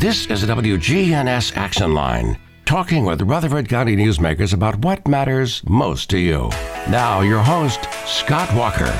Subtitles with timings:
[0.00, 6.08] This is the WGNS Action Line, talking with Rutherford County newsmakers about what matters most
[6.08, 6.48] to you.
[6.88, 8.90] Now, your host, Scott Walker.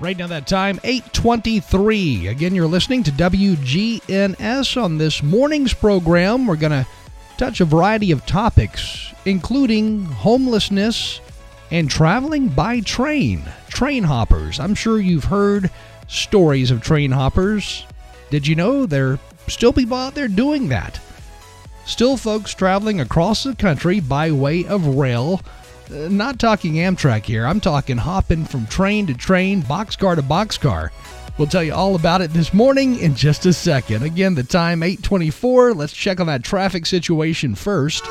[0.00, 2.28] Right now that time, 823.
[2.28, 6.46] Again, you're listening to WGNS on this morning's program.
[6.46, 6.86] We're going to
[7.36, 11.20] touch a variety of topics, including homelessness
[11.72, 13.42] and traveling by train.
[13.70, 14.60] Train hoppers.
[14.60, 15.68] I'm sure you've heard
[16.08, 17.86] stories of train hoppers.
[18.30, 21.00] Did you know there still people out there doing that?
[21.86, 25.40] Still folks traveling across the country by way of rail.
[25.90, 27.46] Uh, not talking Amtrak here.
[27.46, 30.90] I'm talking hopping from train to train, boxcar to boxcar.
[31.38, 34.02] We'll tell you all about it this morning in just a second.
[34.02, 35.72] Again, the time 824.
[35.72, 38.04] Let's check on that traffic situation first.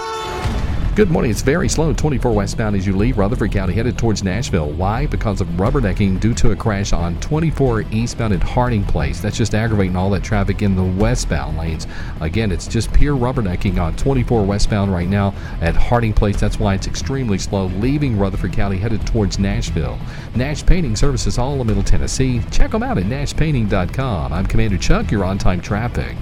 [0.97, 1.29] Good morning.
[1.29, 4.71] It's very slow 24 westbound as you leave Rutherford County headed towards Nashville.
[4.71, 5.05] Why?
[5.05, 9.21] Because of rubbernecking due to a crash on 24 eastbound at Harding Place.
[9.21, 11.85] That's just aggravating all that traffic in the westbound lanes.
[12.19, 16.39] Again, it's just pure rubbernecking on 24 westbound right now at Harding Place.
[16.39, 19.99] That's why it's extremely slow leaving Rutherford County headed towards Nashville.
[20.33, 22.41] Nash Painting services all of Middle Tennessee.
[22.49, 24.33] Check them out at nashpainting.com.
[24.33, 26.17] I'm Commander Chuck, You're on time traffic.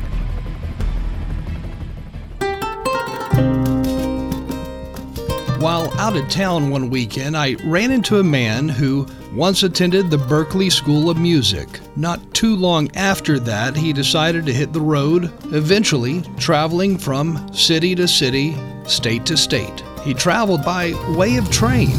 [6.06, 10.72] Out of town one weekend, I ran into a man who once attended the Berklee
[10.72, 11.80] School of Music.
[11.95, 17.95] Not too long after that, he decided to hit the road, eventually traveling from city
[17.95, 19.83] to city, state to state.
[20.03, 21.98] He traveled by way of train.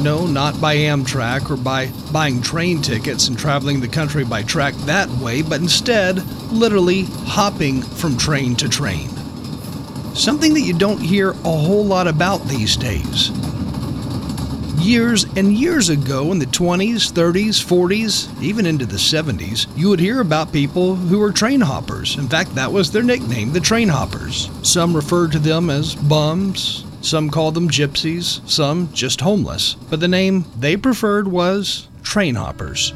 [0.00, 4.74] No, not by Amtrak or by buying train tickets and traveling the country by track
[4.86, 9.08] that way, but instead, literally hopping from train to train.
[10.14, 13.30] Something that you don't hear a whole lot about these days.
[14.78, 19.98] Years and years ago, in the 20s, 30s, 40s, even into the 70s, you would
[19.98, 22.16] hear about people who were train hoppers.
[22.16, 24.48] In fact, that was their nickname, the train hoppers.
[24.62, 29.74] Some referred to them as bums, some called them gypsies, some just homeless.
[29.74, 32.92] But the name they preferred was train hoppers.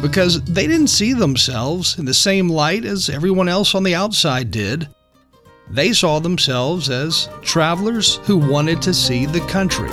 [0.00, 4.50] Because they didn't see themselves in the same light as everyone else on the outside
[4.50, 4.88] did.
[5.70, 9.90] They saw themselves as travelers who wanted to see the country.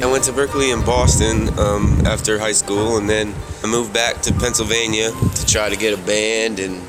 [0.00, 4.22] I went to Berklee and Boston um, after high school, and then I moved back
[4.22, 6.80] to Pennsylvania to try to get a band and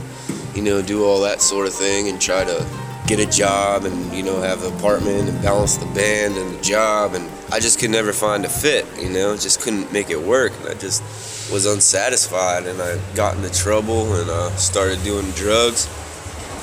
[0.59, 2.67] you know, do all that sort of thing and try to
[3.07, 6.61] get a job and, you know, have an apartment and balance the band and the
[6.61, 7.13] job.
[7.13, 10.51] And I just could never find a fit, you know, just couldn't make it work.
[10.59, 11.01] And I just
[11.49, 15.87] was unsatisfied and I got into trouble and uh, started doing drugs.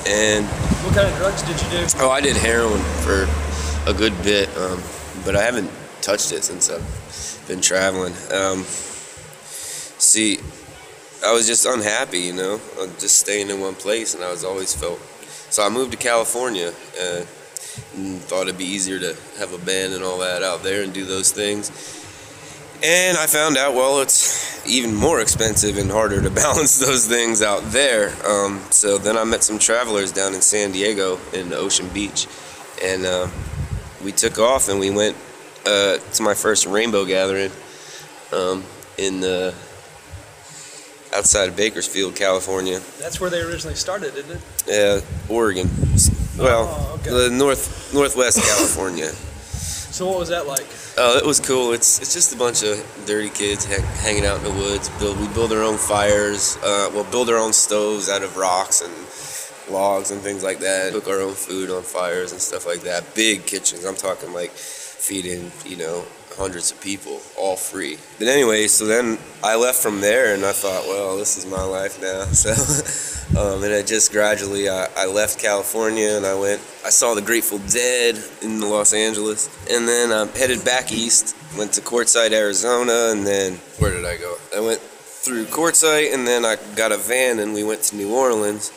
[0.05, 1.87] And what kind of drugs did you do?
[1.97, 3.27] Oh, I did heroin for
[3.89, 4.79] a good bit, um,
[5.25, 5.71] but I haven't
[6.01, 8.13] touched it since I've been traveling.
[8.31, 8.61] Um,
[9.97, 10.37] see,
[11.25, 12.59] I was just unhappy, you know,
[12.99, 14.99] just staying in one place, and I was always felt.
[15.49, 17.25] So I moved to California uh,
[17.95, 20.93] and thought it'd be easier to have a band and all that out there and
[20.93, 21.71] do those things.
[22.83, 27.41] And I found out, well, it's even more expensive and harder to balance those things
[27.41, 28.13] out there.
[28.25, 32.27] Um, so then I met some travelers down in San Diego in Ocean Beach,
[32.83, 33.27] and uh,
[34.03, 35.17] we took off and we went
[35.65, 37.51] uh, to my first rainbow gathering
[38.31, 38.63] um,
[38.97, 39.55] in the
[41.15, 42.79] outside of Bakersfield, California.
[42.99, 44.41] That's where they originally started, isn't it?
[44.67, 45.69] Yeah, Oregon.
[46.37, 47.09] Well, oh, okay.
[47.09, 49.11] the north northwest California.
[49.97, 50.67] So what was that like?
[50.99, 51.73] Oh, it was cool.
[51.73, 54.89] It's it's just a bunch of dirty kids ha- hanging out in the woods.
[54.99, 56.55] Build we build our own fires.
[56.57, 58.93] Uh, we'll build our own stoves out of rocks and
[59.73, 60.93] logs and things like that.
[60.93, 63.15] Cook our own food on fires and stuff like that.
[63.15, 63.85] Big kitchens.
[63.85, 66.05] I'm talking like feeding, you know,
[66.37, 67.97] hundreds of people, all free.
[68.19, 71.63] But anyway, so then I left from there, and I thought, well, this is my
[71.63, 72.25] life now.
[72.37, 72.53] So,
[73.37, 76.61] um, and I just gradually I, I, left California, and I went.
[76.85, 81.35] I saw the Grateful Dead in Los Angeles, and then I headed back east.
[81.57, 84.37] Went to Quartzsite, Arizona, and then where did I go?
[84.55, 88.13] I went through Quartzsite, and then I got a van, and we went to New
[88.13, 88.69] Orleans.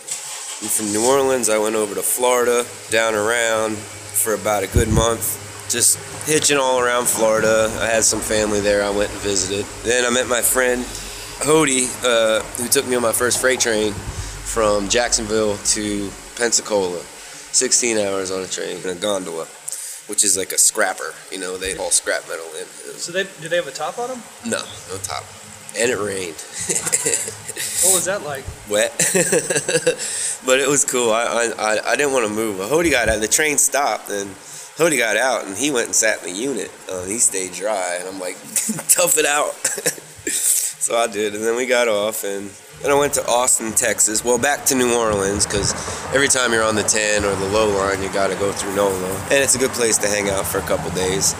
[0.63, 4.89] And from New Orleans, I went over to Florida, down around for about a good
[4.89, 7.71] month just hitching all around Florida.
[7.81, 8.83] I had some family there.
[8.85, 9.65] I went and visited.
[9.85, 10.83] Then I met my friend
[11.47, 16.99] Hody, uh, who took me on my first freight train from Jacksonville to Pensacola.
[17.53, 19.45] 16 hours on a train in a gondola,
[20.07, 21.15] which is like a scrapper.
[21.33, 22.67] You know, they haul scrap metal in.
[22.99, 24.23] So they do they have a top on them?
[24.47, 24.59] No,
[24.89, 25.25] no top.
[25.79, 26.37] and it rained.
[27.83, 28.45] What was that like?
[28.71, 28.93] Wet,
[30.47, 31.11] but it was cool.
[31.13, 32.57] I I, I- didn't want to move.
[32.59, 33.21] Hody got out.
[33.21, 34.31] The train stopped, and
[34.77, 36.71] Hody got out, and he went and sat in the unit.
[36.91, 38.35] Uh, he stayed dry, and I'm like,
[38.89, 39.55] tough it out.
[40.31, 42.51] so I did, and then we got off, and
[42.83, 44.25] then I went to Austin, Texas.
[44.25, 45.75] Well, back to New Orleans, because
[46.15, 48.75] every time you're on the 10 or the low line, you got to go through
[48.75, 51.35] NOLA, and it's a good place to hang out for a couple days.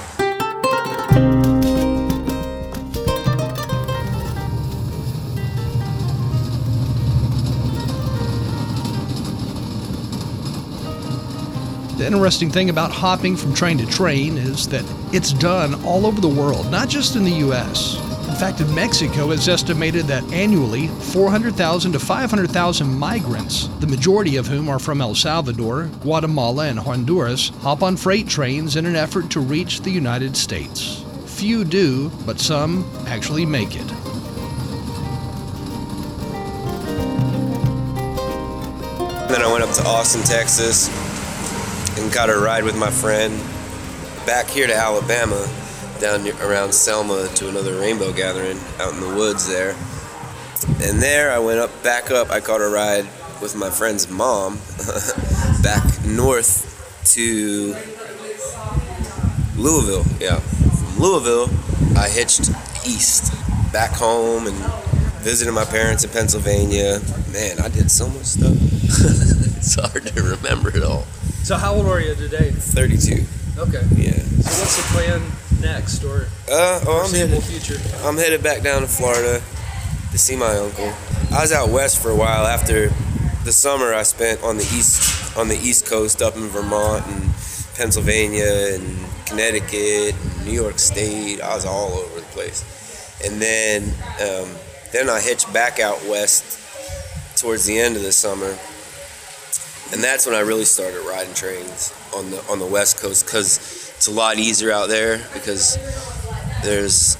[12.01, 16.19] The interesting thing about hopping from train to train is that it's done all over
[16.19, 17.99] the world, not just in the U.S.
[18.27, 24.47] In fact, in Mexico, it's estimated that annually 400,000 to 500,000 migrants, the majority of
[24.47, 29.29] whom are from El Salvador, Guatemala, and Honduras, hop on freight trains in an effort
[29.33, 31.05] to reach the United States.
[31.27, 33.89] Few do, but some actually make it.
[39.29, 40.89] Then I went up to Austin, Texas,
[42.01, 43.39] and got a ride with my friend
[44.27, 45.47] back here to Alabama,
[46.01, 49.77] down around Selma to another rainbow gathering out in the woods there.
[50.83, 52.31] And there I went up, back up.
[52.31, 53.05] I caught a ride
[53.43, 54.59] with my friend's mom
[55.63, 57.75] back north to
[59.57, 60.05] Louisville.
[60.21, 61.51] Yeah, from Louisville,
[61.99, 62.51] I hitched
[62.87, 63.33] east
[63.73, 64.57] back home and
[65.23, 67.01] visited my parents in Pennsylvania.
[67.33, 68.55] Man, I did so much stuff.
[69.57, 71.05] it's hard to remember it all.
[71.43, 72.51] So how old are you today?
[72.51, 73.25] 32.
[73.59, 73.83] Okay.
[73.97, 74.13] Yeah.
[74.13, 75.23] So what's the plan
[75.61, 77.79] next or Uh, oh, I'm headed, future?
[78.07, 79.43] I'm headed back down to Florida
[80.13, 80.93] to see my uncle.
[81.33, 82.91] I was out west for a while after
[83.45, 87.23] the summer I spent on the east on the east coast up in Vermont and
[87.77, 91.41] Pennsylvania and Connecticut and New York State.
[91.41, 92.65] I was all over the place.
[93.25, 93.85] And then
[94.21, 94.49] um,
[94.93, 96.59] then I hitched back out west
[97.41, 98.57] towards the end of the summer.
[99.93, 103.57] And that's when I really started riding trains on the on the west coast because
[103.97, 105.77] it's a lot easier out there because
[106.63, 107.17] there's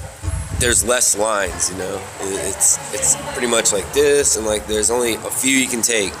[0.59, 2.01] there's less lines, you know.
[2.21, 6.13] It's it's pretty much like this, and like there's only a few you can take.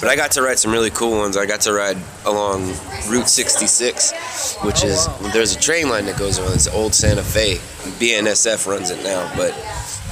[0.00, 1.36] But I got to ride some really cool ones.
[1.36, 1.96] I got to ride
[2.26, 2.68] along
[3.08, 4.12] Route 66,
[4.62, 6.52] which Oh, is there's a train line that goes around.
[6.54, 7.56] It's old Santa Fe.
[7.98, 9.52] BNSF runs it now, but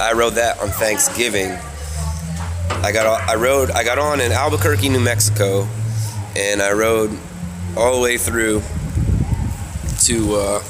[0.01, 1.51] I rode that on Thanksgiving.
[2.83, 5.67] I got I rode I got on in Albuquerque, New Mexico,
[6.37, 7.17] and I rode
[7.75, 8.61] all the way through
[10.05, 10.63] to uh,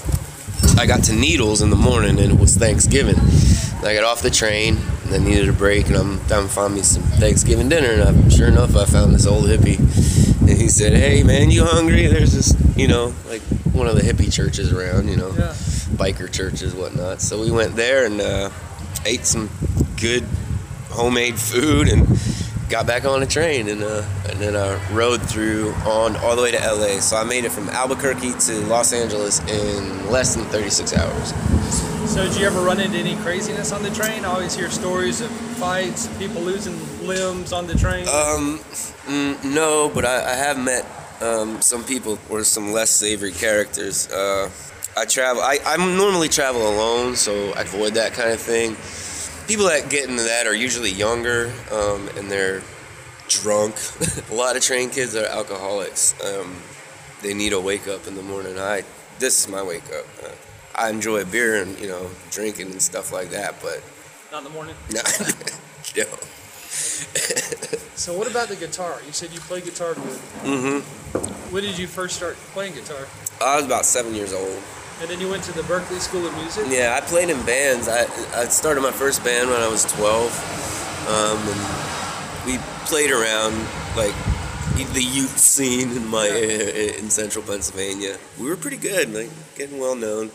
[0.78, 3.16] I got to Needles in the morning and it was Thanksgiving.
[3.18, 6.50] And I got off the train and I needed a break and I'm down to
[6.50, 9.80] find me some Thanksgiving dinner and I, sure enough I found this old hippie
[10.42, 12.08] and he said, "Hey man, you hungry?
[12.08, 13.42] There's this, you know, like
[13.74, 15.54] one of the hippie churches around, you know, Yeah.
[15.98, 18.50] biker churches, whatnot." So we went there and uh,
[19.06, 19.50] ate some
[20.00, 20.24] good
[20.90, 22.08] homemade food and
[22.69, 26.42] got back on a train and uh, and then I rode through on all the
[26.42, 27.00] way to LA.
[27.00, 31.34] So I made it from Albuquerque to Los Angeles in less than 36 hours.
[32.12, 34.24] So did you ever run into any craziness on the train?
[34.25, 38.08] I always hear stories of fights, people losing limbs on the train.
[38.08, 38.60] Um,
[39.06, 40.86] mm, no, but I, I have met
[41.22, 44.10] um, some people or some less savory characters.
[44.10, 44.50] Uh,
[44.96, 45.44] I travel.
[45.44, 48.75] I, I normally travel alone, so I avoid that kind of thing.
[49.48, 52.62] People that get into that are usually younger, um, and they're
[53.30, 53.76] drunk.
[54.32, 56.14] a lot of train kids are alcoholics.
[56.24, 56.58] Um,
[57.22, 58.60] they need a wake up in the morning.
[58.60, 58.84] I
[59.20, 60.06] this is my wake up.
[60.24, 60.32] Uh,
[60.75, 63.82] I enjoy beer and you know drinking and stuff like that, but
[64.32, 64.75] Not in the morning.
[64.92, 65.01] no.
[65.96, 66.06] no.
[67.96, 69.00] So what about the guitar?
[69.06, 70.20] You said you play guitar good.
[70.44, 71.54] Mm-hmm.
[71.54, 73.08] When did you first start playing guitar?
[73.42, 74.62] I was about seven years old.
[75.00, 76.66] And then you went to the Berklee School of Music?
[76.70, 77.88] Yeah, I played in bands.
[77.88, 81.08] I, I started my first band when I was 12.
[81.08, 83.54] Um, and we played around
[83.96, 84.16] like
[84.94, 88.18] the youth scene in my in central Pennsylvania.
[88.39, 90.32] We were pretty good, like getting well known.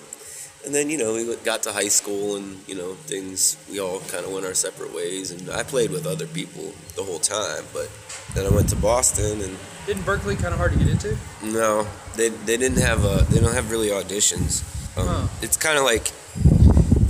[0.64, 3.56] And then you know we got to high school and you know things.
[3.70, 5.32] We all kind of went our separate ways.
[5.32, 7.64] And I played with other people the whole time.
[7.72, 7.90] But
[8.34, 11.16] then I went to Boston and Isn't Berklee kind of hard to get into?
[11.42, 14.62] no, they they didn't have a they don't have really auditions.
[14.98, 15.28] Um, Huh.
[15.40, 16.12] It's kind of like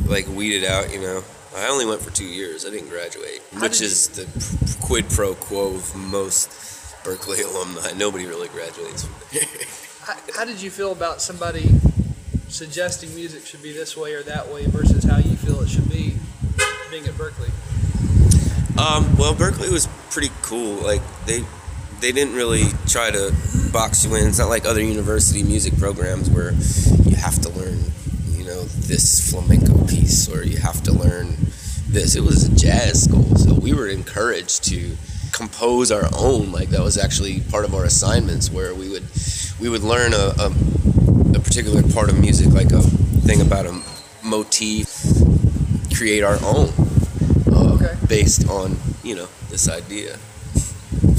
[0.06, 1.22] like weeded out, you know.
[1.56, 2.64] I only went for two years.
[2.64, 6.48] I didn't graduate, How which did is the quid pro quo of most
[7.04, 7.92] Berklee alumni.
[7.98, 9.42] Nobody really graduates from there.
[10.02, 11.70] How, how did you feel about somebody
[12.48, 15.88] suggesting music should be this way or that way versus how you feel it should
[15.88, 16.16] be
[16.90, 17.52] being at Berklee?
[18.76, 20.74] Um, well, Berklee was pretty cool.
[20.82, 21.44] Like they
[22.02, 23.32] they didn't really try to
[23.72, 24.26] box you in.
[24.26, 26.50] It's not like other university music programs where
[27.04, 27.78] you have to learn,
[28.32, 31.36] you know, this flamenco piece or you have to learn
[31.88, 32.16] this.
[32.16, 34.96] It was a jazz school, so we were encouraged to
[35.30, 36.50] compose our own.
[36.50, 39.04] Like that was actually part of our assignments, where we would
[39.60, 40.52] we would learn a, a,
[41.36, 43.80] a particular part of music, like a thing about a
[44.24, 44.90] motif,
[45.96, 46.68] create our own
[47.52, 47.94] uh, Okay.
[48.08, 50.18] based on you know this idea.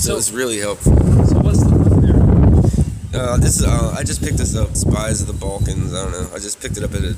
[0.03, 0.91] So, So- it's really helpful.
[1.27, 3.21] So what's the book there?
[3.21, 5.93] Uh, this is, uh, I just picked this up, Spies of the Balkans.
[5.93, 6.27] I don't know.
[6.35, 7.15] I just picked it up at a.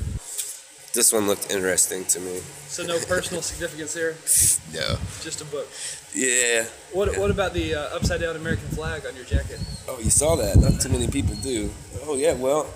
[0.94, 2.38] This one looked interesting to me.
[2.68, 4.14] So no personal significance there,
[4.72, 4.98] No.
[5.20, 5.66] just a book.
[6.14, 6.64] Yeah.
[6.92, 7.18] What Yeah.
[7.18, 9.58] What about the uh, upside down American flag on your jacket?
[9.88, 10.54] Oh, you saw that?
[10.56, 11.70] Not too many people do.
[12.06, 12.34] Oh yeah.
[12.34, 12.66] Well,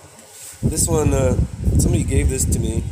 [0.60, 1.14] this one.
[1.14, 1.36] Uh,
[1.78, 2.82] somebody gave this to me.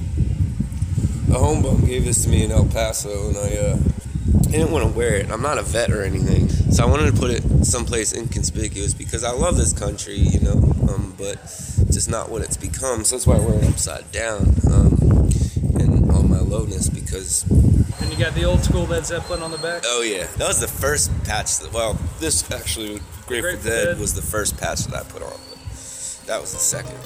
[1.35, 3.77] A home bum gave this to me in El Paso, and I.
[4.49, 5.31] I didn't want to wear it.
[5.31, 9.23] I'm not a vet or anything, so I wanted to put it someplace inconspicuous because
[9.23, 10.55] I love this country, you know,
[10.89, 11.37] um, but
[11.93, 13.05] just not what it's become.
[13.05, 15.29] So that's why I wear it upside down um,
[15.79, 17.45] and on my lowness because
[18.01, 19.83] And you got the old school Led Zeppelin on the back.
[19.85, 21.59] Oh yeah, that was the first patch.
[21.59, 23.99] That, well, this actually Grateful, Grateful Dead, Dead.
[23.99, 26.97] was the first patch that I put on, but that was the second.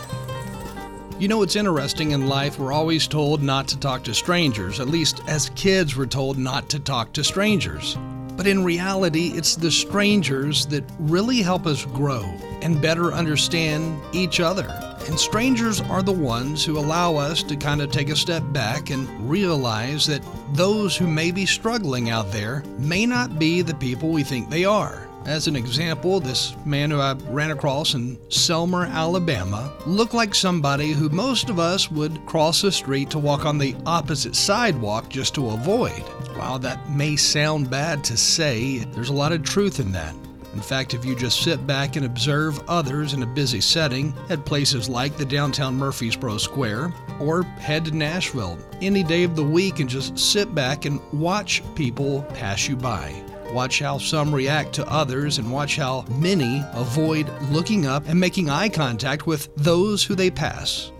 [1.23, 4.81] You know, it's interesting in life, we're always told not to talk to strangers.
[4.81, 7.97] At least as kids, we're told not to talk to strangers.
[8.37, 12.25] But in reality, it's the strangers that really help us grow
[12.61, 14.67] and better understand each other.
[15.07, 18.91] And strangers are the ones who allow us to kind of take a step back
[18.91, 20.25] and realize that
[20.55, 24.65] those who may be struggling out there may not be the people we think they
[24.65, 25.09] are.
[25.27, 30.91] As an example, this man who I ran across in Selma, Alabama, looked like somebody
[30.93, 35.35] who most of us would cross the street to walk on the opposite sidewalk just
[35.37, 36.03] to avoid.
[36.37, 40.15] While that may sound bad to say, there's a lot of truth in that.
[40.55, 44.45] In fact, if you just sit back and observe others in a busy setting at
[44.45, 49.79] places like the downtown Murfreesboro Square, or head to Nashville any day of the week
[49.79, 53.23] and just sit back and watch people pass you by.
[53.53, 58.49] Watch how some react to others and watch how many avoid looking up and making
[58.49, 60.91] eye contact with those who they pass.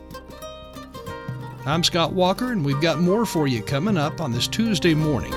[1.65, 5.33] I'm Scott Walker, and we've got more for you coming up on this Tuesday morning.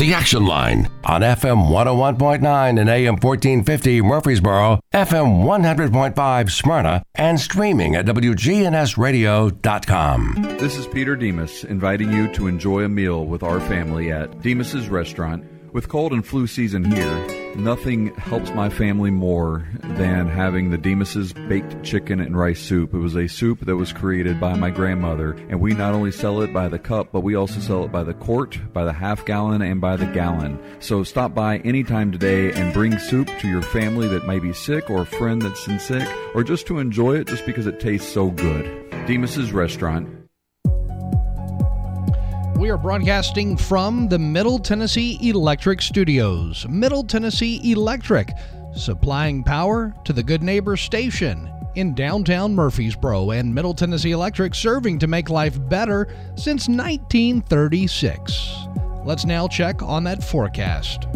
[0.00, 7.96] The Action Line on FM 101.9 and AM 1450 Murfreesboro, FM 100.5 Smyrna, and streaming
[7.96, 10.56] at WGNSradio.com.
[10.58, 14.88] This is Peter Demos inviting you to enjoy a meal with our family at Demos's
[14.88, 15.44] restaurant.
[15.74, 21.32] With cold and flu season here, nothing helps my family more than having the Demos's
[21.32, 22.94] baked chicken and rice soup.
[22.94, 26.40] It was a soup that was created by my grandmother, and we not only sell
[26.42, 29.24] it by the cup, but we also sell it by the quart, by the half
[29.24, 30.58] gallon, and by the gallon.
[30.80, 34.90] So stop by anytime today and bring soup to your family that may be sick
[34.90, 38.30] or a friend that's sick, or just to enjoy it just because it tastes so
[38.30, 38.90] good.
[39.06, 40.19] Demos's restaurant,
[42.60, 46.66] We are broadcasting from the Middle Tennessee Electric Studios.
[46.68, 48.34] Middle Tennessee Electric,
[48.76, 54.98] supplying power to the Good Neighbor Station in downtown Murfreesboro, and Middle Tennessee Electric serving
[54.98, 58.54] to make life better since 1936.
[59.06, 61.06] Let's now check on that forecast.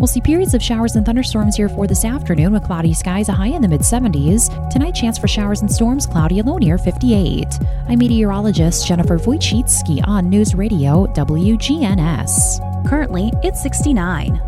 [0.00, 3.32] We'll see periods of showers and thunderstorms here for this afternoon with cloudy skies, a
[3.32, 4.48] high in the mid 70s.
[4.70, 7.46] Tonight, chance for showers and storms, cloudy low near 58.
[7.86, 12.88] I'm meteorologist Jennifer Wojcicki on News Radio WGNS.
[12.88, 14.40] Currently, it's 69.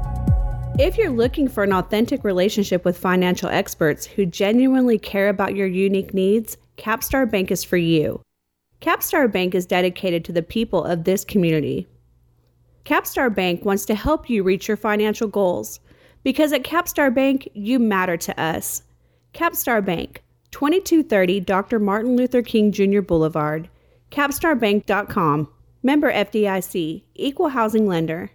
[0.78, 5.66] If you're looking for an authentic relationship with financial experts who genuinely care about your
[5.66, 8.23] unique needs, Capstar Bank is for you.
[8.80, 11.88] Capstar Bank is dedicated to the people of this community.
[12.84, 15.78] Capstar Bank wants to help you reach your financial goals
[16.24, 18.82] because at Capstar Bank, you matter to us.
[19.34, 21.78] Capstar Bank, 2230 Dr.
[21.78, 23.00] Martin Luther King Jr.
[23.00, 23.68] Boulevard,
[24.10, 25.48] capstarbank.com.
[25.84, 28.30] Member FDIC, Equal Housing Lender.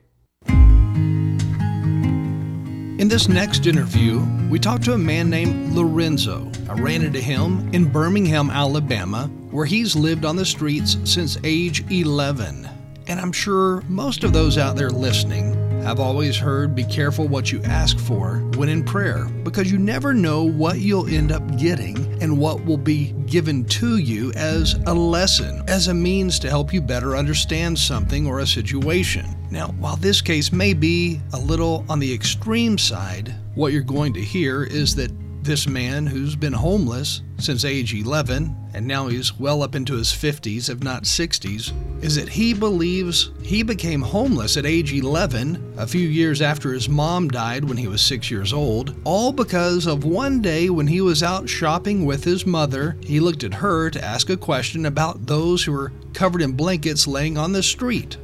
[3.00, 6.51] In this next interview, we talked to a man named Lorenzo.
[6.68, 11.89] I ran into him in Birmingham, Alabama, where he's lived on the streets since age
[11.89, 12.77] 11.
[13.08, 17.52] And I'm sure most of those out there listening have always heard be careful what
[17.52, 22.22] you ask for when in prayer, because you never know what you'll end up getting
[22.22, 26.74] and what will be given to you as a lesson, as a means to help
[26.74, 29.26] you better understand something or a situation.
[29.50, 34.14] Now, while this case may be a little on the extreme side, what you're going
[34.16, 35.12] to hear is that
[35.48, 40.10] this man who's been homeless since age 11 and now he's well up into his
[40.10, 41.72] 50s, if not 60s,
[42.04, 46.89] is that he believes he became homeless at age 11, a few years after his
[46.89, 51.00] mom died when he was six years old, all because of one day when he
[51.00, 52.98] was out shopping with his mother.
[53.01, 57.08] He looked at her to ask a question about those who were covered in blankets
[57.08, 58.18] laying on the street.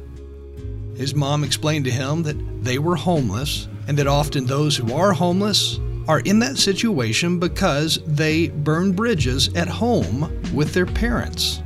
[0.94, 5.14] His mom explained to him that they were homeless and that often those who are
[5.14, 11.62] homeless are in that situation because they burn bridges at home with their parents.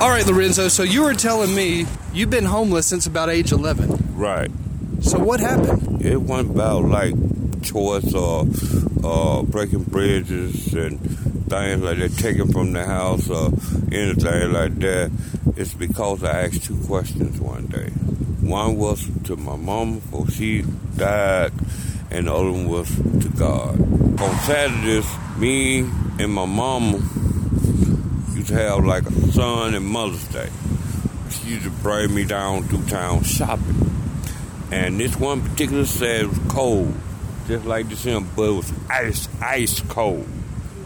[0.00, 4.16] All right, Lorenzo, so you were telling me you've been homeless since about age 11.
[4.16, 4.50] Right.
[5.00, 6.04] So what happened?
[6.04, 7.14] It wasn't about like
[7.62, 8.46] choice or
[9.04, 11.00] uh, breaking bridges and
[11.48, 13.52] things like that, taking from the house or
[13.92, 15.10] anything like that.
[15.56, 17.90] It's because I asked two questions one day.
[18.40, 20.64] One was to my mom before she
[20.96, 21.52] died,
[22.10, 23.80] and the other one was to God.
[24.20, 25.06] On Saturdays,
[25.36, 25.80] me
[26.18, 26.94] and my mom
[28.34, 30.48] used to have like a son and Mother's Day.
[31.30, 33.90] She used to bring me down through town shopping.
[34.70, 36.94] And this one particular Saturday was cold,
[37.46, 40.26] just like December, but it was ice, ice cold.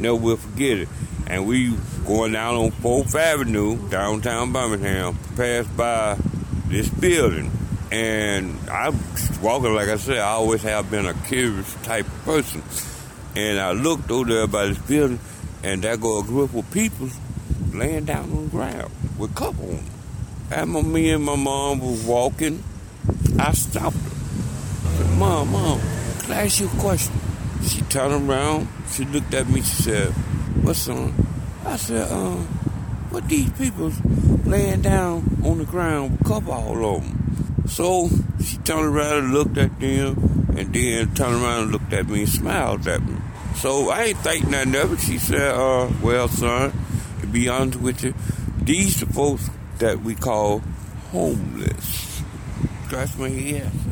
[0.01, 0.89] Never will forget it.
[1.27, 6.17] And we going down on 4th Avenue, downtown Birmingham, passed by
[6.69, 7.51] this building.
[7.91, 8.93] And I
[9.41, 12.63] walking, like I said, I always have been a curious type of person.
[13.37, 15.21] And I looked over there by this building,
[15.63, 17.09] and there go a group of people
[17.73, 19.85] laying down on the ground with cup on.
[20.49, 20.77] Them.
[20.77, 22.63] And me and my mom was walking.
[23.39, 24.11] I stopped her.
[24.11, 25.81] I said, Mom, Mom,
[26.21, 27.15] can I ask you a question?
[27.63, 28.69] She turned around.
[28.91, 29.61] She looked at me.
[29.61, 30.09] She said,
[30.63, 31.15] What's on?
[31.65, 32.37] I said, uh,
[33.11, 33.93] what these people
[34.45, 37.26] laying down on the ground with cup all over them?
[37.69, 38.09] So
[38.43, 42.21] she turned around and looked at them, and then turned around and looked at me
[42.21, 43.17] and smiled at me.
[43.57, 45.01] So I ain't think nothing of it.
[45.01, 46.73] She said, uh, well, son,
[47.21, 48.15] to be honest with you,
[48.61, 50.63] these the folks that we call
[51.11, 52.23] homeless.
[52.91, 53.91] That's my answer.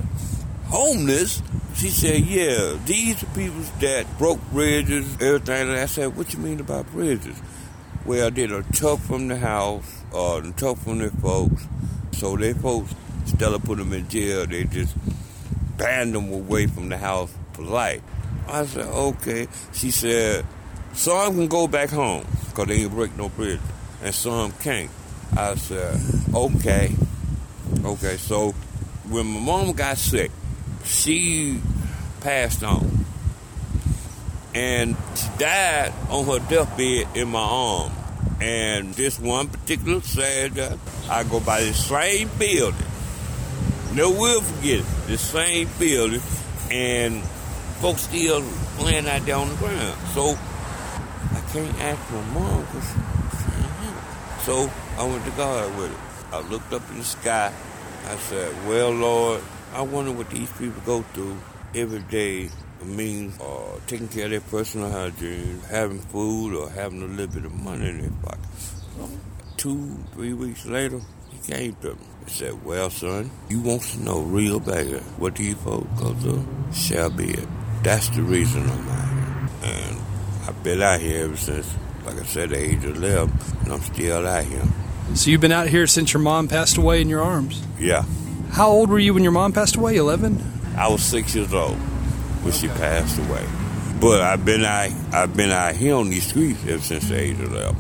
[0.67, 1.43] Homeless?
[1.77, 5.69] She said, yeah, these are people that broke bridges, everything.
[5.69, 7.41] And I said, what you mean about bridges?
[8.05, 11.67] Well, they done took from the house, uh, took from their folks.
[12.13, 14.95] So their folks, instead put them in jail, they just
[15.77, 18.03] banned them away from the house for life.
[18.49, 19.49] I said, okay.
[19.73, 20.45] She said,
[20.93, 23.61] some can go back home because they ain't break no bridge,
[24.03, 24.91] and some can't.
[25.37, 26.01] I said,
[26.35, 26.95] okay.
[27.85, 28.53] Okay, so
[29.09, 30.31] when my mom got sick,
[30.85, 31.61] she
[32.21, 33.05] passed on.
[34.55, 37.93] And she died on her deathbed in my arm.
[38.41, 40.79] And this one particular Saturday,
[41.11, 42.87] I go by the same building.
[43.95, 44.87] Never will forget it.
[45.07, 46.21] The same building.
[46.71, 47.23] And
[47.81, 48.43] folks still
[48.81, 49.97] laying out there on the ground.
[50.15, 52.89] So I can't ask my mom because
[54.45, 55.99] So I went to God with it.
[56.33, 57.53] I looked up in the sky.
[58.07, 59.41] I said, well, Lord,
[59.73, 61.39] I wonder what these people go through
[61.75, 62.51] every day.
[62.85, 67.47] Means uh, taking care of their personal hygiene, having food, or having a little bit
[67.47, 68.45] of money in their pocket.
[69.57, 71.01] Two, three weeks later,
[71.47, 72.01] came to me.
[72.21, 76.15] and said, Well, son, you want to know real bad what do you folks go
[76.15, 76.47] through?
[76.73, 77.49] Shall be it.
[77.83, 79.71] That's the reason I'm out here.
[79.71, 80.03] And
[80.49, 81.73] I've been out here ever since,
[82.07, 84.63] like I said, the age of 11, and I'm still out here.
[85.15, 87.63] So you've been out here since your mom passed away in your arms?
[87.79, 88.05] Yeah.
[88.51, 89.97] How old were you when your mom passed away?
[89.97, 90.43] 11?
[90.77, 91.77] I was six years old
[92.43, 93.47] when she passed away.
[94.01, 97.39] But I've been out, I've been out here on these streets ever since the age
[97.41, 97.77] of 11.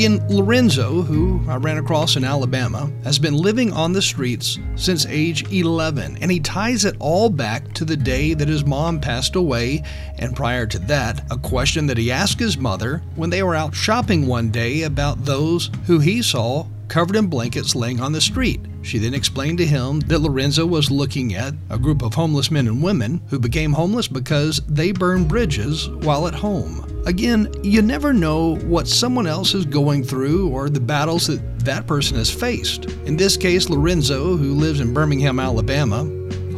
[0.00, 5.04] Again, Lorenzo, who I ran across in Alabama, has been living on the streets since
[5.04, 9.36] age 11, and he ties it all back to the day that his mom passed
[9.36, 9.82] away,
[10.16, 13.74] and prior to that, a question that he asked his mother when they were out
[13.74, 18.62] shopping one day about those who he saw covered in blankets laying on the street.
[18.80, 22.68] She then explained to him that Lorenzo was looking at a group of homeless men
[22.68, 26.89] and women who became homeless because they burned bridges while at home.
[27.06, 31.86] Again, you never know what someone else is going through or the battles that that
[31.86, 32.86] person has faced.
[33.06, 36.04] In this case, Lorenzo, who lives in Birmingham, Alabama,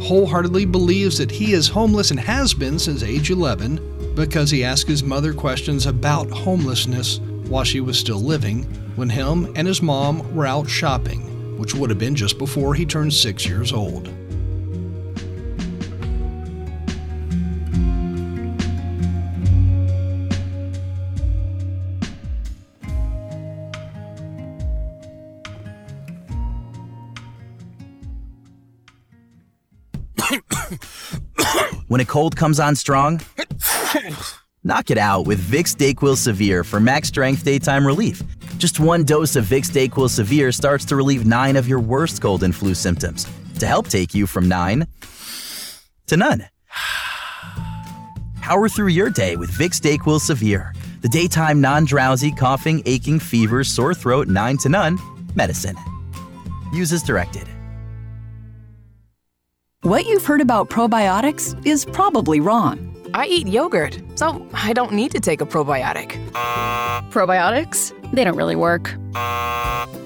[0.01, 4.87] wholeheartedly believes that he is homeless and has been since age 11 because he asked
[4.87, 8.63] his mother questions about homelessness while she was still living
[8.95, 12.85] when him and his mom were out shopping, which would have been just before he
[12.85, 14.09] turned six years old.
[31.93, 33.21] When a cold comes on strong,
[34.63, 38.23] knock it out with Vicks Dayquil Severe for max strength daytime relief.
[38.57, 42.41] Just one dose of Vicks Dayquil Severe starts to relieve nine of your worst cold
[42.41, 43.27] and flu symptoms
[43.59, 44.87] to help take you from nine
[46.07, 46.43] to none.
[48.41, 53.93] Power through your day with Vicks Dayquil Severe, the daytime non-drowsy, coughing, aching, fever, sore
[53.93, 54.97] throat, nine to none
[55.35, 55.75] medicine.
[56.73, 57.52] Use as directed.
[59.83, 62.95] What you've heard about probiotics is probably wrong.
[63.13, 66.11] I eat yogurt, so I don't need to take a probiotic.
[67.11, 67.91] Probiotics?
[68.13, 68.95] They don't really work.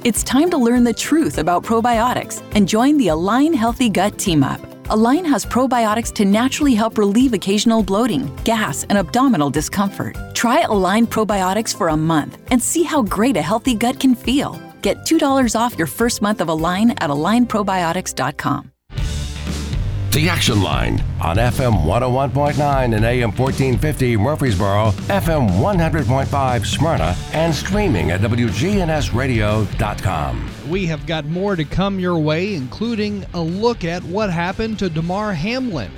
[0.03, 4.41] It's time to learn the truth about probiotics and join the Align Healthy Gut Team
[4.41, 4.59] Up.
[4.89, 10.17] Align has probiotics to naturally help relieve occasional bloating, gas, and abdominal discomfort.
[10.33, 14.59] Try Align probiotics for a month and see how great a healthy gut can feel.
[14.81, 18.71] Get $2 off your first month of Align at alignprobiotics.com.
[20.11, 28.09] The Action Line on FM 101.9 and AM 1450 Murfreesboro, FM 100.5 Smyrna, and streaming
[28.09, 30.49] at WGNSradio.com.
[30.69, 34.89] We have got more to come your way, including a look at what happened to
[34.89, 35.91] Damar Hamlin,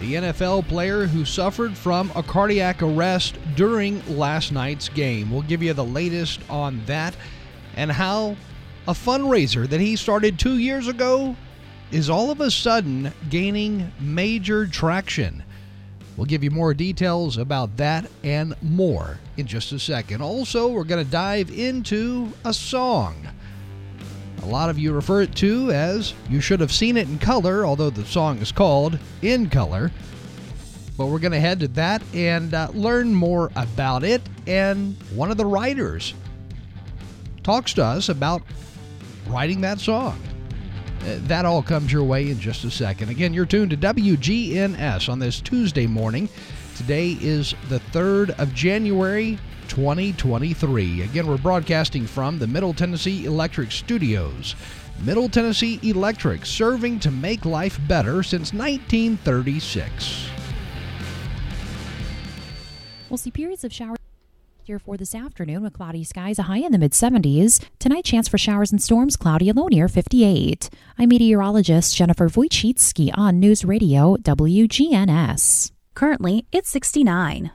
[0.00, 5.30] the NFL player who suffered from a cardiac arrest during last night's game.
[5.30, 7.14] We'll give you the latest on that
[7.76, 8.36] and how
[8.88, 11.36] a fundraiser that he started two years ago
[11.90, 15.42] is all of a sudden gaining major traction.
[16.16, 20.22] We'll give you more details about that and more in just a second.
[20.22, 23.26] Also, we're going to dive into a song.
[24.42, 27.64] A lot of you refer it to as You Should Have Seen It in Color,
[27.64, 29.90] although the song is called In Color.
[30.96, 34.22] But we're going to head to that and uh, learn more about it.
[34.46, 36.14] And one of the writers
[37.42, 38.42] talks to us about
[39.26, 40.20] writing that song.
[41.00, 43.08] That all comes your way in just a second.
[43.08, 46.28] Again, you're tuned to WGNS on this Tuesday morning.
[46.76, 51.02] Today is the 3rd of January, 2023.
[51.02, 54.54] Again, we're broadcasting from the Middle Tennessee Electric Studios.
[55.02, 60.26] Middle Tennessee Electric, serving to make life better since 1936.
[63.08, 63.99] We'll see periods of showers
[64.70, 67.60] here for this afternoon with cloudy skies, a high in the mid 70s.
[67.80, 70.70] Tonight, chance for showers and storms, cloudy and low near 58.
[70.96, 75.72] I'm meteorologist Jennifer Wojcicki on News Radio WGNS.
[75.94, 77.50] Currently, it's 69.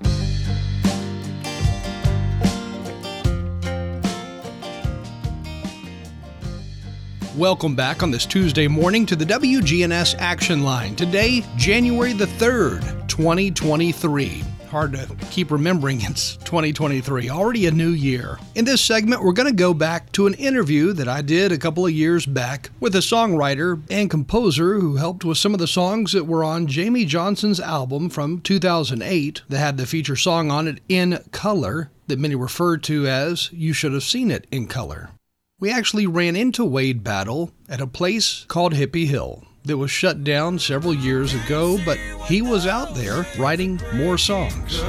[7.38, 10.98] Welcome back on this Tuesday morning to the WGNS Action Line.
[10.98, 18.38] Today, January the 3rd, 2023 hard to keep remembering it's 2023, already a new year.
[18.56, 21.58] In this segment, we're going to go back to an interview that I did a
[21.58, 25.68] couple of years back with a songwriter and composer who helped with some of the
[25.68, 30.68] songs that were on Jamey Johnson's album from 2008 that had the feature song on
[30.68, 35.12] it in color that many refer to as You Should Have Seen It in Color.
[35.60, 40.24] We actually ran into Wade Battle at a place called Hippie Hill that was shut
[40.24, 41.98] down several years ago, but
[42.28, 44.82] he was out there writing more songs.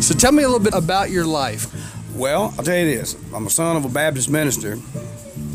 [0.00, 1.66] So tell me a little bit about your life.
[2.14, 3.16] Well, I'll tell you this.
[3.34, 4.78] I'm a son of a Baptist minister.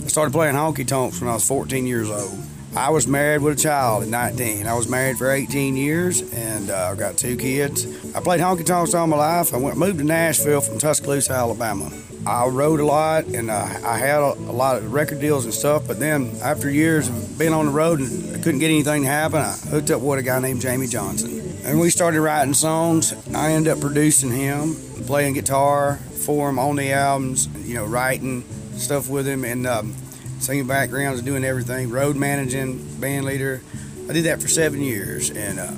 [0.04, 2.38] I started playing honky tonks when I was 14 years old.
[2.76, 4.68] I was married with a child at 19.
[4.68, 7.86] I was married for 18 years, and uh, I've got two kids.
[8.14, 9.54] I played honky tonks all my life.
[9.54, 11.92] I went moved to Nashville from Tuscaloosa, Alabama.
[12.28, 15.54] I rode a lot, and uh, I had a, a, lot of record deals and
[15.54, 15.88] stuff.
[15.88, 19.08] But then, after years of being on the road and I couldn't get anything to
[19.08, 23.14] happen, I hooked up with a guy named Jamey Johnson, and we started writing songs.
[23.34, 24.76] I ended up producing him,
[25.08, 28.44] playing guitar for him on the albums, you know, writing
[28.78, 29.66] stuff with him, and.
[29.66, 29.96] Um,
[30.40, 33.62] singing backgrounds, doing everything, road managing, band leader.
[34.10, 35.72] I did that for seven years, and uh,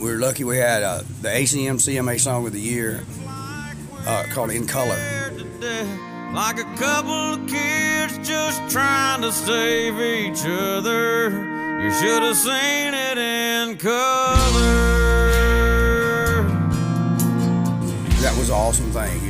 [0.00, 3.04] we were lucky we had uh, the ACM CMA Song of the Year
[4.06, 4.98] uh, called In Color.
[6.32, 11.30] Like a couple of kids just trying to save each other.
[11.82, 14.76] You should have seen it in color.
[18.20, 19.25] That was an awesome thing,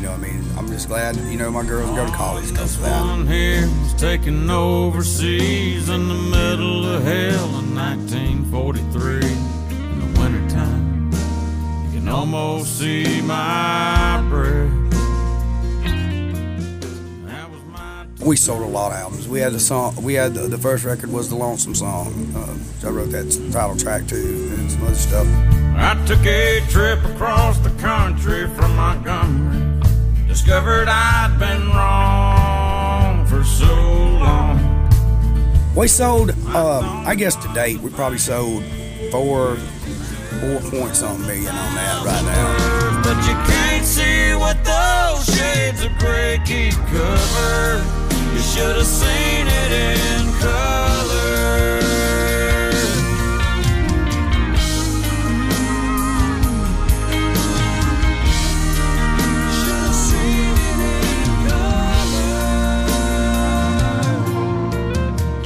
[0.77, 3.01] just glad, you know, my girls go to college because of that.
[3.01, 9.15] One here was taken overseas in the middle of hell in 1943.
[9.25, 11.11] In the wintertime,
[11.87, 14.71] you can almost see my breath.
[18.21, 19.27] We sold a lot of albums.
[19.29, 19.97] We had the song.
[20.03, 22.35] We had the, the first record was the Lonesome Song.
[22.37, 25.27] Uh, I wrote that title track too, and some other stuff.
[25.79, 29.66] I took a trip across the country from Montgomery
[30.37, 33.73] discovered I'd been wrong for so
[34.21, 34.61] long.
[35.75, 38.63] We sold, uh, I guess to date, we probably sold
[39.11, 43.03] four, four point something million on that right now.
[43.03, 47.83] But you can't see what those shades of gray keep covered.
[48.35, 49.26] You should have seen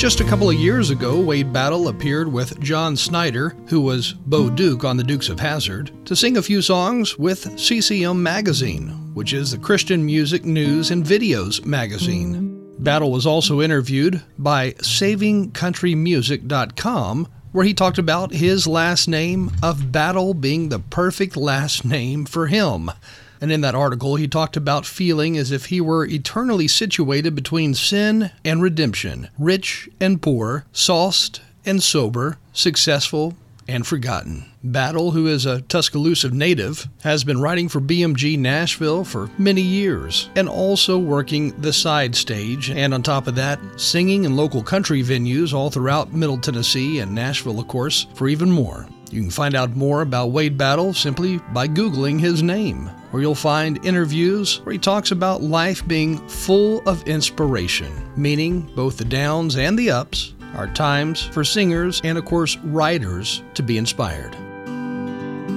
[0.01, 4.49] Just a couple of years ago, Wade Battle appeared with John Schneider, who was Bo
[4.49, 9.35] Duke on the Dukes of Hazzard, to sing a few songs with CCM Magazine, which
[9.35, 12.75] is the Christian music news and videos magazine.
[12.79, 20.33] Battle was also interviewed by SavingCountryMusic.com, where he talked about his last name of Battle
[20.33, 22.91] being the perfect last name for him.
[23.41, 27.75] And in that article, he talked about feeling as if he were eternally situated between
[27.75, 33.35] sin and redemption, rich and poor, sauced and sober, successful
[33.71, 34.45] and forgotten.
[34.63, 40.29] Battle, who is a Tuscaloosa native, has been writing for BMG Nashville for many years
[40.37, 45.03] and also working the side stage, and on top of that, singing in local country
[45.03, 48.87] venues all throughout Middle Tennessee and Nashville, of course, for even more.
[49.11, 53.35] You can find out more about Wade Battle simply by Googling his name, where you'll
[53.35, 59.57] find interviews where he talks about life being full of inspiration, meaning both the downs
[59.57, 64.37] and the ups are times for singers and, of course, writers to be inspired.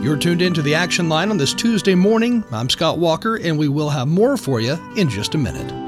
[0.04, 2.44] You're tuned into the Action Line on this Tuesday morning.
[2.52, 5.83] I'm Scott Walker, and we will have more for you in just a minute.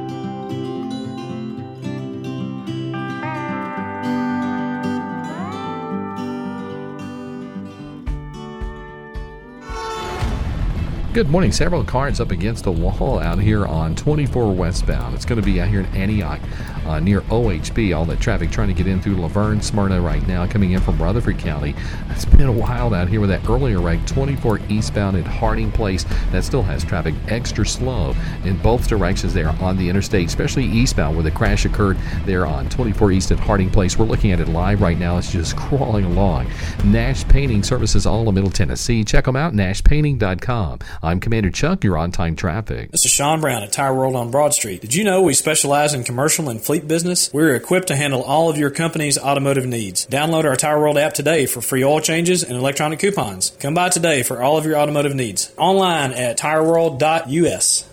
[11.15, 11.53] Good morning.
[11.53, 15.15] Several cars up against the wall out here on 24 westbound.
[15.15, 16.41] It's going to be out here in Antioch
[16.85, 17.95] uh, near OHB.
[17.95, 20.81] All that traffic trying to get in through La Vergne, Smyrna right now, coming in
[20.81, 21.75] from Rutherford County.
[22.09, 26.05] It's been a while out here with that earlier wreck, 24 eastbound at Harding Place.
[26.31, 31.15] That still has traffic extra slow in both directions there on the interstate, especially eastbound
[31.15, 33.97] where the crash occurred there on 24 east at Harding Place.
[33.97, 35.17] We're looking at it live right now.
[35.17, 36.49] It's just crawling along.
[36.83, 39.03] Nash Painting services all of Middle Tennessee.
[39.03, 40.79] Check them out, nashpainting.com.
[41.01, 41.83] I'm Commander Chuck.
[41.83, 42.91] You're on time traffic.
[42.91, 44.81] This is Sean Brown at Tire World on Broad Street.
[44.81, 47.31] Did you know we specialize in commercial and fleet business?
[47.33, 50.05] We're equipped to handle all of your company's automotive needs.
[50.07, 53.51] Download our Tire World app today for free oil changes and electronic coupons.
[53.59, 55.53] Come by today for all of your automotive needs.
[55.57, 57.85] Online at tireworld.us.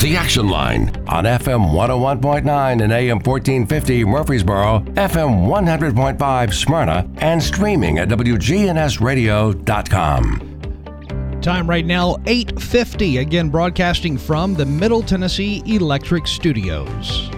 [0.00, 7.98] The Action Line on FM 101.9 and AM 1450 Murfreesboro, FM 100.5 Smyrna, and streaming
[7.98, 10.49] at WGNSradio.com.
[11.42, 17.30] Time right now 8:50 again broadcasting from the Middle Tennessee Electric Studios.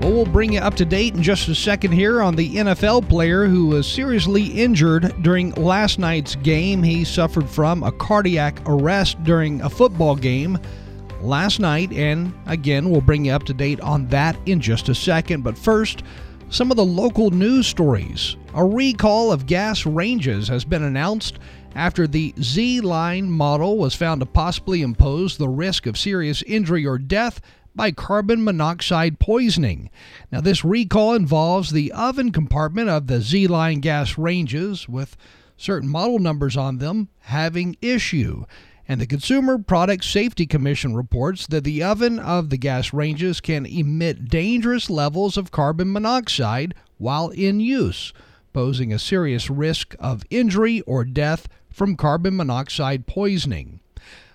[0.00, 3.08] Well, we'll bring you up to date in just a second here on the NFL
[3.08, 6.82] player who was seriously injured during last night's game.
[6.82, 10.58] He suffered from a cardiac arrest during a football game
[11.20, 14.94] last night, and again, we'll bring you up to date on that in just a
[14.94, 15.44] second.
[15.44, 16.02] But first,
[16.50, 18.36] some of the local news stories.
[18.54, 21.38] A recall of gas ranges has been announced
[21.74, 26.98] after the ZLINE model was found to possibly impose the risk of serious injury or
[26.98, 27.40] death
[27.74, 29.90] by carbon monoxide poisoning.
[30.30, 35.16] Now, this recall involves the oven compartment of the ZLINE gas ranges with
[35.56, 38.44] certain model numbers on them having issue.
[38.88, 43.64] And the Consumer Product Safety Commission reports that the oven of the gas ranges can
[43.64, 48.12] emit dangerous levels of carbon monoxide while in use,
[48.52, 53.80] posing a serious risk of injury or death from carbon monoxide poisoning.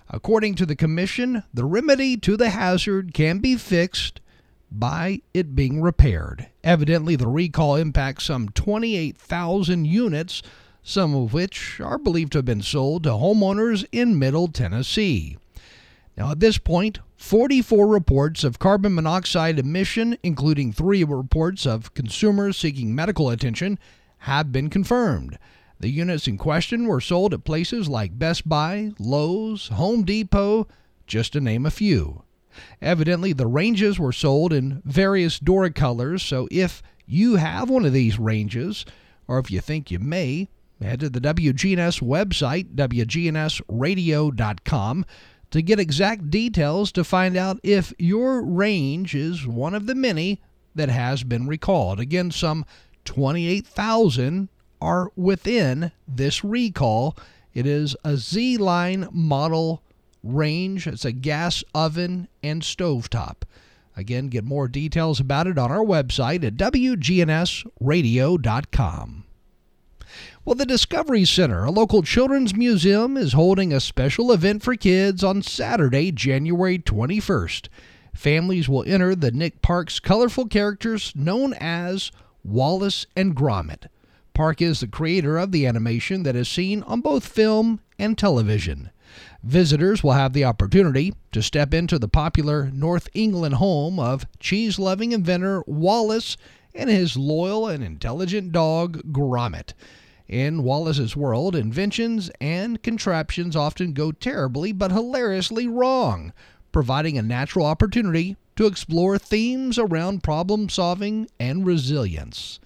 [0.09, 4.21] According to the Commission, the remedy to the hazard can be fixed
[4.71, 6.47] by it being repaired.
[6.63, 10.41] Evidently, the recall impacts some 28,000 units,
[10.83, 15.37] some of which are believed to have been sold to homeowners in Middle Tennessee.
[16.17, 22.57] Now, at this point, 44 reports of carbon monoxide emission, including three reports of consumers
[22.57, 23.77] seeking medical attention,
[24.19, 25.37] have been confirmed.
[25.79, 30.67] The units in question were sold at places like Best Buy, Lowe's, Home Depot,
[31.05, 32.23] just to name a few.
[32.81, 37.93] Evidently, the ranges were sold in various door colors, so if you have one of
[37.93, 38.83] these ranges,
[39.27, 40.49] or if you think you may,
[40.81, 45.05] head to the WGNS website, WGNSradio.com,
[45.49, 50.41] to get exact details to find out if your range is one of the many
[50.75, 51.99] that has been recalled.
[51.99, 52.65] Again, some
[53.05, 54.49] 28,000
[54.81, 57.17] are within this recall.
[57.53, 59.81] It is a ZLINE model
[60.23, 60.87] range.
[60.87, 63.43] It's a gas oven and stovetop.
[63.95, 69.23] Again, get more details about it on our website at WGNSradio.com.
[70.45, 75.23] Well, the Discovery Center, a local children's museum, is holding a special event for kids
[75.23, 77.67] on Saturday, January 21st.
[78.13, 82.11] Families will enter the Nick Park's colorful characters known as
[82.43, 83.87] Wallace and Gromit.
[84.37, 88.91] Park is the creator of the animation that is seen on both film and television.
[89.41, 94.77] Visitors will have the opportunity to step into the popular North England home of cheese
[94.77, 96.37] loving inventor Wallace
[96.75, 99.73] and his loyal and intelligent dog Gromit.
[100.27, 106.31] In Wallace's world, inventions and contraptions often go terribly but hilariously wrong,
[106.71, 112.59] providing a natural opportunity to explore themes around problem solving and resilience.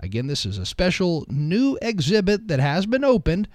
[0.00, 3.48] Again, this is a special new exhibit that has been opened,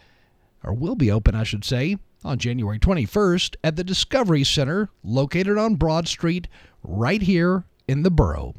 [0.64, 5.58] or will be open, I should say, on January 21st at the Discovery Center located
[5.58, 6.48] on Broad Street
[6.84, 8.56] right here in the borough.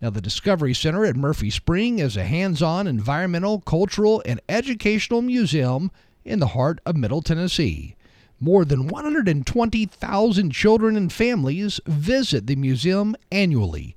[0.00, 5.22] Now, the Discovery Center at Murfree Spring is a hands on environmental, cultural, and educational
[5.22, 5.92] museum
[6.24, 7.94] in the heart of Middle Tennessee.
[8.40, 13.94] More than 120,000 children and families visit the museum annually,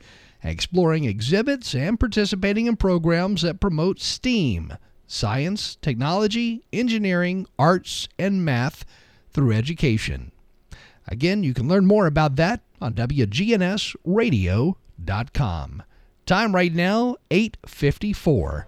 [0.48, 4.78] exploring exhibits and participating in programs that promote STEAM
[5.08, 8.84] science, technology, engineering, arts, and math
[9.32, 10.32] through education.
[11.08, 15.84] Again, you can learn more about that on WGNSradio.com.
[16.26, 18.66] Time right now, 854.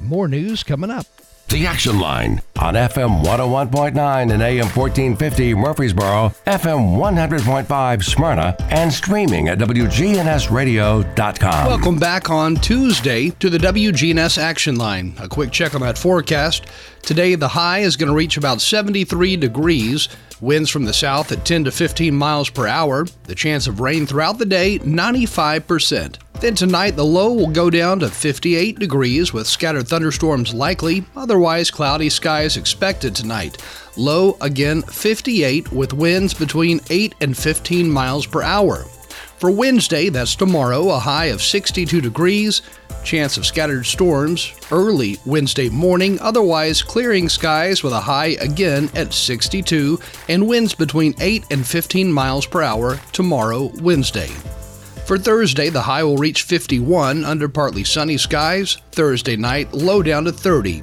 [0.00, 1.06] More news coming up.
[1.48, 9.48] The Action Line on FM 101.9 and AM 1450 Murfreesboro, FM 100.5 Smyrna, and streaming
[9.48, 11.66] at WGNSradio.com.
[11.66, 15.14] Welcome back on Tuesday to the WGNS Action Line.
[15.20, 16.66] A quick check on that forecast.
[17.00, 20.10] Today, the high is going to reach about 73 degrees.
[20.42, 23.06] Winds from the south at 10 to 15 miles per hour.
[23.24, 26.18] The chance of rain throughout the day, 95%.
[26.40, 31.68] Then tonight, the low will go down to 58 degrees with scattered thunderstorms likely, otherwise,
[31.68, 33.60] cloudy skies expected tonight.
[33.96, 38.84] Low again 58 with winds between 8 and 15 miles per hour.
[39.38, 42.62] For Wednesday, that's tomorrow, a high of 62 degrees,
[43.02, 49.12] chance of scattered storms early Wednesday morning, otherwise clearing skies with a high again at
[49.12, 49.98] 62
[50.28, 54.30] and winds between 8 and 15 miles per hour tomorrow, Wednesday.
[55.08, 58.76] For Thursday, the high will reach 51 under partly sunny skies.
[58.92, 60.82] Thursday night, low down to 30.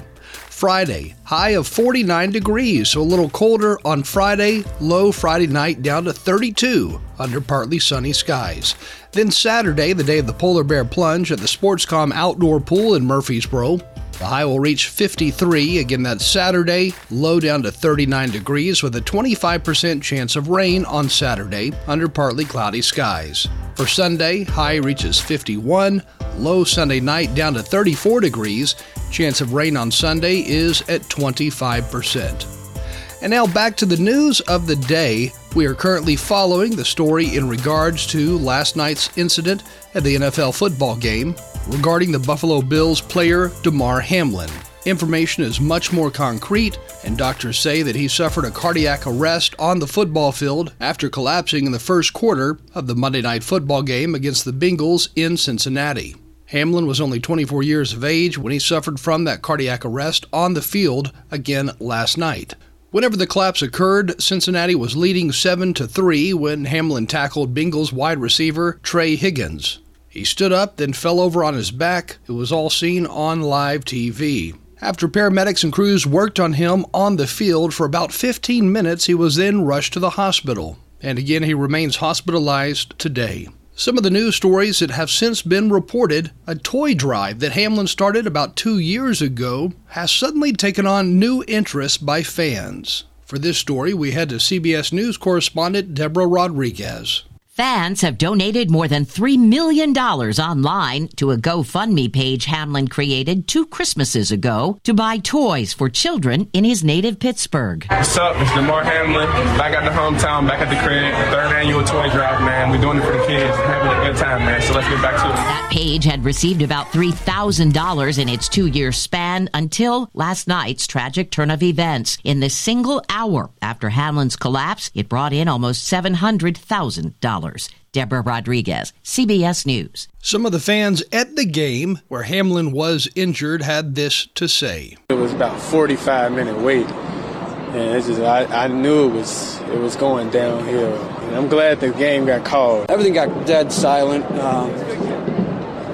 [0.49, 6.05] Friday, high of 49 degrees, so a little colder on Friday, low Friday night down
[6.05, 8.73] to 32 under partly sunny skies.
[9.11, 13.05] Then Saturday, the day of the polar bear plunge at the Sportscom outdoor pool in
[13.05, 13.77] Murfreesboro.
[14.17, 19.01] The high will reach 53 again that Saturday, low down to 39 degrees with a
[19.01, 23.45] 25% chance of rain on Saturday under partly cloudy skies.
[23.75, 26.01] For Sunday, high reaches 51,
[26.37, 28.75] low Sunday night down to 34 degrees.
[29.11, 33.21] Chance of rain on Sunday is at 25%.
[33.21, 35.33] And now back to the news of the day.
[35.57, 40.57] We are currently following the story in regards to last night's incident at the NFL
[40.57, 41.35] football game
[41.67, 44.49] regarding the Buffalo Bills player Damar Hamlin.
[44.85, 49.79] Information is much more concrete, and doctors say that he suffered a cardiac arrest on
[49.79, 54.13] the football field after collapsing in the first quarter of the Monday night football game
[54.13, 56.15] against the Bengals in Cincinnati.
[56.47, 60.53] Hamlin was only 24 years of age when he suffered from that cardiac arrest on
[60.53, 62.53] the field again last night.
[62.91, 68.19] Whenever the collapse occurred, Cincinnati was leading 7 to 3 when Hamlin tackled Bengals wide
[68.19, 69.79] receiver Tee Higgins.
[70.15, 72.19] He stood up, then fell over on his back.
[72.25, 74.57] It was all seen on live TV.
[74.79, 79.13] After paramedics and crews worked on him on the field for about 15 minutes, he
[79.13, 80.77] was then rushed to the hospital.
[81.01, 83.49] And again, he remains hospitalized today.
[83.75, 87.87] Some of the news stories that have since been reported a toy drive that Hamlin
[87.87, 93.03] started about two years ago has suddenly taken on new interest by fans.
[93.25, 97.23] For this story, we head to CBS News correspondent Deborah Rodriguez.
[97.55, 103.65] Fans have donated more than $3 million online to a GoFundMe page Hamlin created two
[103.65, 107.85] Christmases ago to buy toys for children in his native Pittsburgh.
[107.89, 108.35] What's up?
[108.41, 111.13] It's Damar Hamlin, back at the hometown, back at the crib.
[111.31, 112.71] Third annual toy drive, man.
[112.71, 114.61] We're doing it for the kids, having a good time, man.
[114.61, 115.35] So let's get back to it.
[115.35, 121.31] That page had received about $3,000 in its two year span until last night's tragic
[121.31, 122.17] turn of events.
[122.25, 127.44] In the single hour after Hamlin's collapse, it brought in almost $700,000.
[127.91, 130.07] Deborah Rodriguez, CBS News.
[130.21, 134.97] Some of the fans at the game where Hamlin was injured had this to say.
[135.09, 136.87] It was about 45 minute wait.
[136.87, 140.93] and it's just I, I knew it was it was going downhill.
[140.95, 142.89] And I'm glad the game got called.
[142.89, 144.25] Everything got dead silent.
[144.39, 144.69] Um,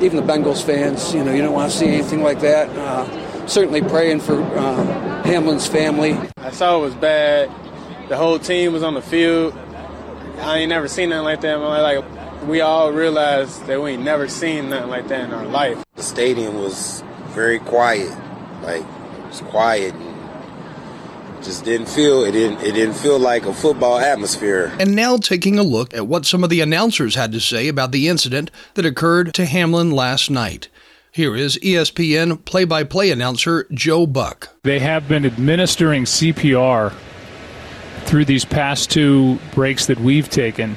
[0.02, 2.70] even the Bengals fans, you know, you don't want to see anything like that.
[2.70, 6.18] Uh, certainly praying for uh, Hamlin's family.
[6.38, 7.50] I saw it was bad.
[8.10, 9.54] The whole team was on the field.
[10.42, 11.58] I ain't never seen nothing like that.
[11.58, 12.04] Like
[12.48, 15.84] we all realized that we ain't never seen nothing like that in our life.
[15.96, 18.10] The stadium was very quiet.
[18.62, 23.54] Like it was quiet and just didn't feel it didn't it didn't feel like a
[23.54, 24.72] football atmosphere.
[24.80, 27.92] And now taking a look at what some of the announcers had to say about
[27.92, 30.70] the incident that occurred to Hamlin last night.
[31.14, 34.50] Here is ESPN play-by-play announcer Joe Buck.
[34.64, 36.94] They have been administering CPR
[38.06, 40.76] through these past two breaks that we've taken.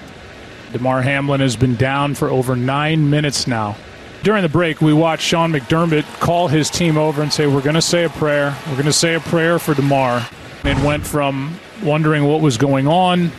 [0.73, 3.77] Damar Hamlin has been down for over nine minutes now.
[4.23, 7.75] During the break, we watched Sean McDermott call his team over and say, We're going
[7.75, 8.57] to say a prayer.
[8.67, 10.27] We're going to say a prayer for Damar.
[10.65, 13.31] It went from wondering what was going on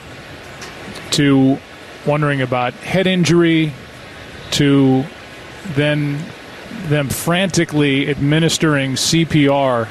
[1.12, 1.58] to
[2.06, 3.74] wondering about head injury
[4.52, 5.04] to
[5.74, 6.24] then
[6.88, 9.88] them frantically administering CPR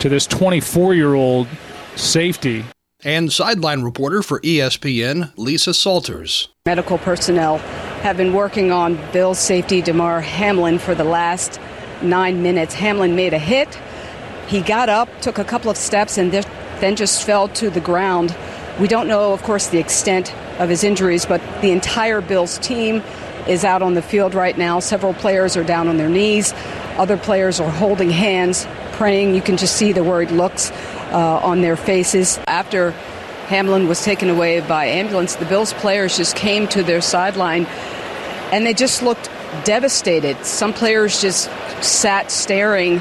[0.00, 1.48] to this 24 year old
[1.96, 2.64] safety.
[3.04, 6.48] And sideline reporter for ESPN, Lisa Salters.
[6.66, 7.58] Medical personnel
[8.02, 11.60] have been working on Bill's safety, Damar Hamlin, for the last
[12.02, 12.74] nine minutes.
[12.74, 13.72] Hamlin made a hit.
[14.48, 18.36] He got up, took a couple of steps, and then just fell to the ground.
[18.80, 23.04] We don't know, of course, the extent of his injuries, but the entire Bills team
[23.46, 24.80] is out on the field right now.
[24.80, 26.52] Several players are down on their knees.
[26.96, 29.36] Other players are holding hands, praying.
[29.36, 30.72] You can just see the worried looks
[31.10, 32.38] uh, on their faces.
[32.46, 32.92] After
[33.48, 37.66] Hamlin was taken away by ambulance, the Bills players just came to their sideline
[38.52, 39.30] and they just looked
[39.64, 40.44] devastated.
[40.44, 41.50] Some players just
[41.82, 43.00] sat staring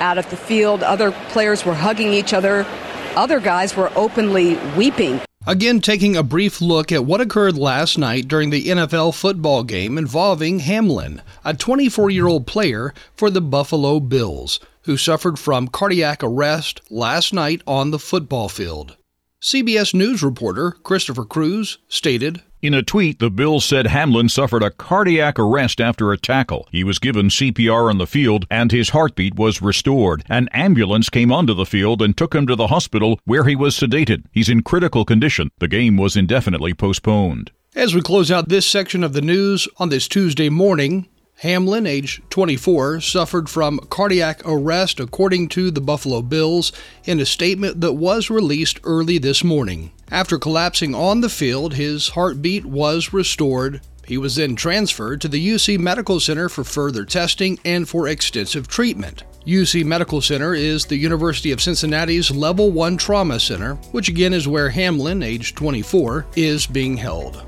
[0.00, 0.82] out of the field.
[0.82, 2.66] Other players were hugging each other.
[3.14, 5.20] Other guys were openly weeping.
[5.48, 9.96] Again, taking a brief look at what occurred last night during the NFL football game
[9.96, 16.24] involving Hamlin, a 24 year old player for the Buffalo Bills, who suffered from cardiac
[16.24, 18.96] arrest last night on the football field.
[19.40, 24.70] CBS News reporter Christopher Cruz stated in a tweet, the Bills said Hamlin suffered a
[24.70, 26.66] cardiac arrest after a tackle.
[26.72, 30.24] He was given CPR on the field and his heartbeat was restored.
[30.28, 33.78] An ambulance came onto the field and took him to the hospital where he was
[33.78, 34.24] sedated.
[34.32, 35.50] He's in critical condition.
[35.58, 37.50] The game was indefinitely postponed.
[37.74, 41.08] As we close out this section of the news on this Tuesday morning,
[41.40, 46.72] Hamlin, age 24, suffered from cardiac arrest, according to the Buffalo Bills,
[47.04, 49.92] in a statement that was released early this morning.
[50.10, 53.80] After collapsing on the field, his heartbeat was restored.
[54.06, 58.68] He was then transferred to the UC Medical Center for further testing and for extensive
[58.68, 59.24] treatment.
[59.44, 64.46] UC Medical Center is the University of Cincinnati's Level 1 Trauma Center, which again is
[64.46, 67.42] where Hamlin, age 24, is being held.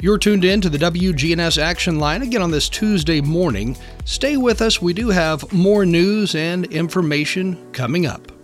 [0.00, 3.76] You're tuned in to the WGNS Action Line again on this Tuesday morning.
[4.04, 8.37] Stay with us, we do have more news and information coming up.